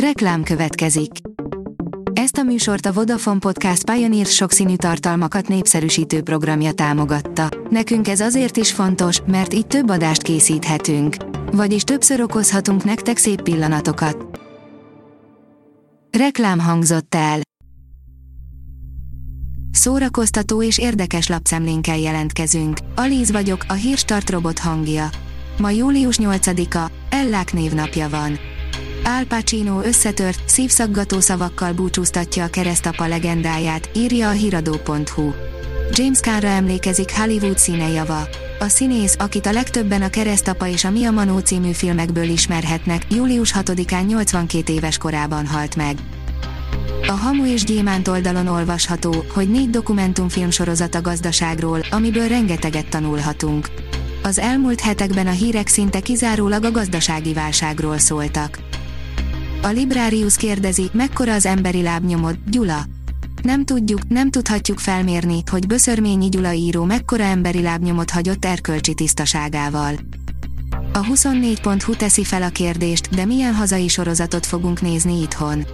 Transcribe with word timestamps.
Reklám 0.00 0.42
következik. 0.42 1.10
Ezt 2.12 2.36
a 2.36 2.42
műsort 2.42 2.86
a 2.86 2.92
Vodafone 2.92 3.38
Podcast 3.38 3.90
Pioneer 3.90 4.26
sokszínű 4.26 4.76
tartalmakat 4.76 5.48
népszerűsítő 5.48 6.22
programja 6.22 6.72
támogatta. 6.72 7.48
Nekünk 7.70 8.08
ez 8.08 8.20
azért 8.20 8.56
is 8.56 8.72
fontos, 8.72 9.20
mert 9.26 9.54
így 9.54 9.66
több 9.66 9.90
adást 9.90 10.22
készíthetünk. 10.22 11.16
Vagyis 11.52 11.82
többször 11.82 12.20
okozhatunk 12.20 12.84
nektek 12.84 13.16
szép 13.16 13.42
pillanatokat. 13.42 14.40
Reklám 16.18 16.58
hangzott 16.58 17.14
el. 17.14 17.40
Szórakoztató 19.70 20.62
és 20.62 20.78
érdekes 20.78 21.28
lapszemlénkkel 21.28 21.98
jelentkezünk. 21.98 22.78
Alíz 22.94 23.30
vagyok, 23.30 23.64
a 23.68 23.72
hírstart 23.72 24.30
robot 24.30 24.58
hangja. 24.58 25.08
Ma 25.58 25.70
július 25.70 26.16
8-a, 26.20 26.90
Ellák 27.10 27.52
névnapja 27.52 28.08
van. 28.08 28.38
Al 29.08 29.24
Pacino 29.24 29.80
összetört, 29.80 30.38
szívszaggató 30.46 31.20
szavakkal 31.20 31.72
búcsúztatja 31.72 32.44
a 32.44 32.48
keresztapa 32.48 33.06
legendáját, 33.06 33.90
írja 33.94 34.28
a 34.28 34.32
hiradó.hu. 34.32 35.32
James 35.90 36.18
Caanra 36.18 36.48
emlékezik 36.48 37.16
Hollywood 37.16 37.58
színejava. 37.58 38.28
A 38.58 38.68
színész, 38.68 39.16
akit 39.18 39.46
a 39.46 39.52
legtöbben 39.52 40.02
a 40.02 40.08
Keresztapa 40.08 40.66
és 40.66 40.84
a 40.84 40.90
Mia 40.90 41.10
Manó 41.10 41.38
című 41.38 41.72
filmekből 41.72 42.28
ismerhetnek, 42.28 43.06
július 43.10 43.52
6-án 43.54 44.06
82 44.06 44.72
éves 44.72 44.98
korában 44.98 45.46
halt 45.46 45.76
meg. 45.76 45.96
A 47.06 47.12
Hamu 47.12 47.46
és 47.46 47.64
Gyémánt 47.64 48.08
oldalon 48.08 48.46
olvasható, 48.46 49.24
hogy 49.34 49.50
négy 49.50 49.70
dokumentumfilm 49.70 50.50
sorozat 50.50 50.94
a 50.94 51.00
gazdaságról, 51.00 51.80
amiből 51.90 52.28
rengeteget 52.28 52.88
tanulhatunk. 52.88 53.68
Az 54.22 54.38
elmúlt 54.38 54.80
hetekben 54.80 55.26
a 55.26 55.30
hírek 55.30 55.68
szinte 55.68 56.00
kizárólag 56.00 56.64
a 56.64 56.70
gazdasági 56.70 57.32
válságról 57.32 57.98
szóltak. 57.98 58.58
A 59.62 59.68
Librarius 59.68 60.36
kérdezi, 60.36 60.90
mekkora 60.92 61.34
az 61.34 61.46
emberi 61.46 61.82
lábnyomod, 61.82 62.38
Gyula? 62.50 62.84
Nem 63.42 63.64
tudjuk, 63.64 64.08
nem 64.08 64.30
tudhatjuk 64.30 64.78
felmérni, 64.78 65.42
hogy 65.50 65.66
Böszörményi 65.66 66.28
Gyula 66.28 66.52
író 66.52 66.84
mekkora 66.84 67.24
emberi 67.24 67.62
lábnyomot 67.62 68.10
hagyott 68.10 68.44
erkölcsi 68.44 68.94
tisztaságával. 68.94 69.94
A 70.92 71.00
24.hu 71.00 71.94
teszi 71.94 72.24
fel 72.24 72.42
a 72.42 72.48
kérdést, 72.48 73.14
de 73.14 73.24
milyen 73.24 73.54
hazai 73.54 73.88
sorozatot 73.88 74.46
fogunk 74.46 74.80
nézni 74.80 75.20
itthon. 75.20 75.66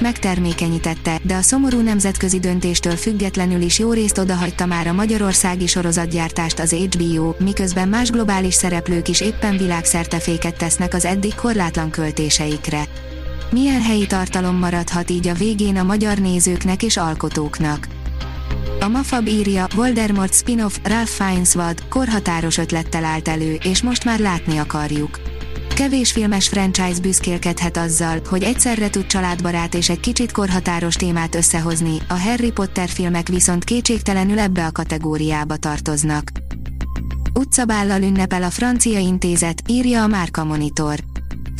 Megtermékenyítette, 0.00 1.20
de 1.22 1.34
a 1.34 1.42
szomorú 1.42 1.80
nemzetközi 1.80 2.38
döntéstől 2.38 2.96
függetlenül 2.96 3.60
is 3.60 3.78
jó 3.78 3.92
részt 3.92 4.18
odahagyta 4.18 4.66
már 4.66 4.86
a 4.86 4.92
magyarországi 4.92 5.66
sorozatgyártást 5.66 6.58
az 6.58 6.72
HBO, 6.72 7.34
miközben 7.38 7.88
más 7.88 8.10
globális 8.10 8.54
szereplők 8.54 9.08
is 9.08 9.20
éppen 9.20 9.56
világszerte 9.56 10.18
féket 10.18 10.56
tesznek 10.56 10.94
az 10.94 11.04
eddig 11.04 11.34
korlátlan 11.34 11.90
költéseikre. 11.90 12.84
Milyen 13.54 13.82
helyi 13.82 14.06
tartalom 14.06 14.56
maradhat 14.56 15.10
így 15.10 15.28
a 15.28 15.34
végén 15.34 15.76
a 15.76 15.82
magyar 15.82 16.18
nézőknek 16.18 16.82
és 16.82 16.96
alkotóknak? 16.96 17.88
A 18.80 18.88
Mafab 18.88 19.26
írja, 19.26 19.66
Voldemort 19.74 20.34
spin-off, 20.34 20.76
Ralph 20.82 21.10
Fiennes 21.10 21.54
vad, 21.54 21.88
korhatáros 21.88 22.58
ötlettel 22.58 23.04
állt 23.04 23.28
elő, 23.28 23.58
és 23.62 23.82
most 23.82 24.04
már 24.04 24.18
látni 24.18 24.56
akarjuk. 24.56 25.20
Kevés 25.74 26.12
filmes 26.12 26.48
franchise 26.48 27.00
büszkélkedhet 27.00 27.76
azzal, 27.76 28.20
hogy 28.28 28.42
egyszerre 28.42 28.90
tud 28.90 29.06
családbarát 29.06 29.74
és 29.74 29.88
egy 29.88 30.00
kicsit 30.00 30.32
korhatáros 30.32 30.94
témát 30.94 31.34
összehozni, 31.34 31.98
a 32.08 32.18
Harry 32.18 32.52
Potter 32.52 32.88
filmek 32.88 33.28
viszont 33.28 33.64
kétségtelenül 33.64 34.38
ebbe 34.38 34.66
a 34.66 34.72
kategóriába 34.72 35.56
tartoznak. 35.56 36.30
Utcabállal 37.34 38.02
ünnepel 38.02 38.42
a 38.42 38.50
francia 38.50 38.98
intézet, 38.98 39.62
írja 39.68 40.02
a 40.02 40.06
Márka 40.06 40.44
Monitor. 40.44 41.13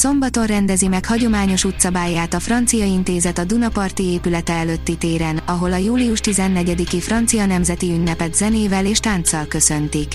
Szombaton 0.00 0.46
rendezi 0.46 0.88
meg 0.88 1.06
hagyományos 1.06 1.64
utcabáját 1.64 2.34
a 2.34 2.40
Francia 2.40 2.84
Intézet 2.84 3.38
a 3.38 3.44
Dunaparti 3.44 4.02
épülete 4.02 4.52
előtti 4.52 4.96
téren, 4.96 5.40
ahol 5.44 5.72
a 5.72 5.76
július 5.76 6.20
14-i 6.22 6.98
francia 7.00 7.46
nemzeti 7.46 7.90
ünnepet 7.90 8.34
zenével 8.34 8.86
és 8.86 9.00
tánccal 9.00 9.46
köszöntik. 9.46 10.12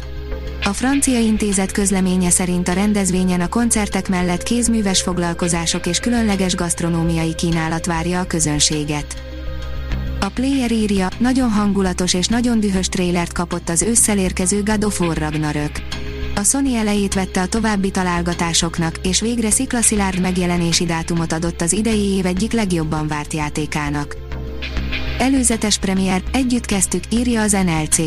A 0.63 0.69
Francia 0.69 1.19
Intézet 1.19 1.71
közleménye 1.71 2.29
szerint 2.29 2.67
a 2.67 2.73
rendezvényen 2.73 3.41
a 3.41 3.47
koncertek 3.47 4.09
mellett 4.09 4.43
kézműves 4.43 5.01
foglalkozások 5.01 5.85
és 5.85 5.99
különleges 5.99 6.55
gasztronómiai 6.55 7.35
kínálat 7.35 7.85
várja 7.85 8.19
a 8.19 8.25
közönséget. 8.25 9.15
A 10.19 10.29
player 10.29 10.71
írja, 10.71 11.07
nagyon 11.17 11.49
hangulatos 11.49 12.13
és 12.13 12.27
nagyon 12.27 12.59
dühös 12.59 12.87
trélert 12.87 13.33
kapott 13.33 13.69
az 13.69 13.81
ősszel 13.81 14.17
érkező 14.17 14.63
God 14.63 14.83
of 14.83 14.99
War 14.99 15.17
Ragnarök. 15.17 15.71
A 16.37 16.43
Sony 16.43 16.73
elejét 16.73 17.13
vette 17.13 17.41
a 17.41 17.47
további 17.47 17.91
találgatásoknak, 17.91 18.99
és 19.03 19.21
végre 19.21 19.49
sziklaszilárd 19.49 20.19
megjelenési 20.19 20.85
dátumot 20.85 21.31
adott 21.31 21.61
az 21.61 21.73
idei 21.73 22.15
év 22.15 22.25
egyik 22.25 22.51
legjobban 22.51 23.07
várt 23.07 23.33
játékának. 23.33 24.17
Előzetes 25.17 25.77
premier, 25.77 26.23
együtt 26.31 26.65
kezdtük, 26.65 27.03
írja 27.09 27.41
az 27.41 27.51
NLC. 27.51 27.97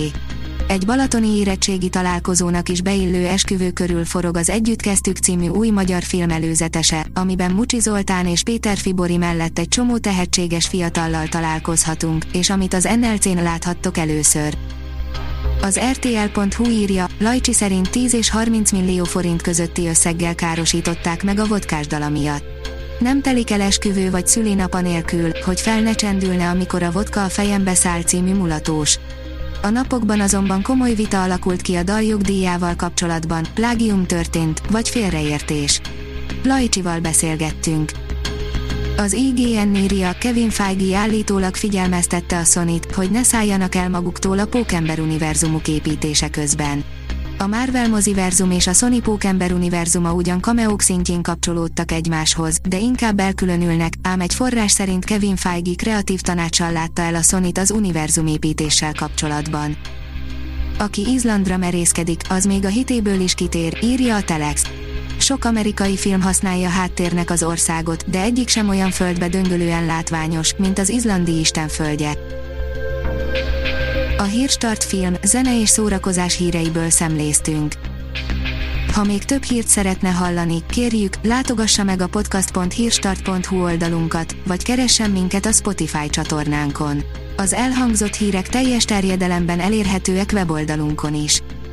Egy 0.68 0.86
balatoni 0.86 1.36
érettségi 1.36 1.88
találkozónak 1.88 2.68
is 2.68 2.82
beillő 2.82 3.26
esküvő 3.26 3.70
körül 3.70 4.04
forog 4.04 4.36
az 4.36 4.50
Együtt 4.50 4.80
kezdtük 4.80 5.16
című 5.16 5.48
új 5.48 5.70
magyar 5.70 6.02
film 6.02 6.30
előzetese, 6.30 7.06
amiben 7.14 7.50
Mucsi 7.50 7.78
Zoltán 7.78 8.26
és 8.26 8.42
Péter 8.42 8.76
Fibori 8.76 9.16
mellett 9.16 9.58
egy 9.58 9.68
csomó 9.68 9.98
tehetséges 9.98 10.66
fiatallal 10.66 11.28
találkozhatunk, 11.28 12.24
és 12.32 12.50
amit 12.50 12.74
az 12.74 12.88
NLC-n 13.00 13.42
láthattok 13.42 13.96
először. 13.98 14.56
Az 15.62 15.80
RTL.hu 15.92 16.70
írja, 16.70 17.06
Lajcsi 17.18 17.52
szerint 17.52 17.90
10 17.90 18.14
és 18.14 18.30
30 18.30 18.72
millió 18.72 19.04
forint 19.04 19.42
közötti 19.42 19.86
összeggel 19.86 20.34
károsították 20.34 21.22
meg 21.22 21.38
a 21.38 21.46
vodkás 21.46 21.86
dala 21.86 22.08
miatt. 22.08 22.44
Nem 22.98 23.22
telik 23.22 23.50
el 23.50 23.60
esküvő 23.60 24.10
vagy 24.10 24.26
szülinapa 24.26 24.80
nélkül, 24.80 25.30
hogy 25.44 25.60
fel 25.60 25.80
ne 25.80 25.94
csendülne, 25.94 26.48
amikor 26.48 26.82
a 26.82 26.90
vodka 26.90 27.24
a 27.24 27.28
fejembe 27.28 27.74
száll 27.74 28.02
című 28.02 28.34
mulatós. 28.34 28.98
A 29.62 29.68
napokban 29.68 30.20
azonban 30.20 30.62
komoly 30.62 30.94
vita 30.94 31.22
alakult 31.22 31.62
ki 31.62 31.74
a 31.74 31.82
daljogdíjával 31.82 32.74
kapcsolatban, 32.74 33.46
plágium 33.54 34.06
történt, 34.06 34.62
vagy 34.70 34.88
félreértés. 34.88 35.80
Lajcsival 36.44 37.00
beszélgettünk. 37.00 37.92
Az 38.98 39.12
IGN 39.12 39.74
írja, 39.74 40.12
Kevin 40.18 40.50
Feige 40.50 40.96
állítólag 40.96 41.54
figyelmeztette 41.54 42.38
a 42.38 42.44
sony 42.44 42.80
hogy 42.94 43.10
ne 43.10 43.22
szálljanak 43.22 43.74
el 43.74 43.90
maguktól 43.90 44.38
a 44.38 44.46
Pókember 44.46 45.00
univerzumuk 45.00 45.68
építése 45.68 46.28
közben. 46.28 46.84
A 47.38 47.46
Marvel 47.46 47.88
moziverzum 47.88 48.50
és 48.50 48.66
a 48.66 48.72
Sony 48.72 49.02
Pókember 49.02 49.52
univerzuma 49.52 50.12
ugyan 50.12 50.40
kameók 50.40 50.80
szintjén 50.80 51.22
kapcsolódtak 51.22 51.92
egymáshoz, 51.92 52.58
de 52.68 52.78
inkább 52.78 53.18
elkülönülnek, 53.18 53.92
ám 54.02 54.20
egy 54.20 54.34
forrás 54.34 54.72
szerint 54.72 55.04
Kevin 55.04 55.36
Feige 55.36 55.74
kreatív 55.76 56.20
tanácsal 56.20 56.72
látta 56.72 57.02
el 57.02 57.14
a 57.14 57.22
sony 57.22 57.52
az 57.54 57.70
univerzum 57.70 58.26
építéssel 58.26 58.92
kapcsolatban. 58.92 59.76
Aki 60.78 61.10
Izlandra 61.10 61.56
merészkedik, 61.56 62.20
az 62.28 62.44
még 62.44 62.64
a 62.64 62.68
hitéből 62.68 63.20
is 63.20 63.34
kitér, 63.34 63.78
írja 63.82 64.16
a 64.16 64.22
Telex. 64.22 64.62
Sok 65.18 65.44
amerikai 65.44 65.96
film 65.96 66.20
használja 66.20 66.68
háttérnek 66.68 67.30
az 67.30 67.42
országot, 67.42 68.10
de 68.10 68.20
egyik 68.20 68.48
sem 68.48 68.68
olyan 68.68 68.90
földbe 68.90 69.28
döngölően 69.28 69.86
látványos, 69.86 70.54
mint 70.56 70.78
az 70.78 70.88
izlandi 70.88 71.38
Isten 71.38 71.68
földje. 71.68 72.12
A 74.18 74.22
Hírstart 74.22 74.84
film, 74.84 75.14
zene 75.22 75.60
és 75.60 75.68
szórakozás 75.68 76.36
híreiből 76.36 76.90
szemléztünk. 76.90 77.74
Ha 78.92 79.04
még 79.04 79.24
több 79.24 79.42
hírt 79.42 79.66
szeretne 79.66 80.08
hallani, 80.08 80.62
kérjük, 80.70 81.14
látogassa 81.22 81.84
meg 81.84 82.00
a 82.00 82.06
podcast.hírstart.hu 82.06 83.62
oldalunkat, 83.62 84.36
vagy 84.46 84.62
keressen 84.62 85.10
minket 85.10 85.46
a 85.46 85.52
Spotify 85.52 86.08
csatornánkon. 86.10 87.02
Az 87.36 87.52
elhangzott 87.52 88.14
hírek 88.14 88.48
teljes 88.48 88.84
terjedelemben 88.84 89.60
elérhetőek 89.60 90.30
weboldalunkon 90.32 91.14
is. 91.14 91.42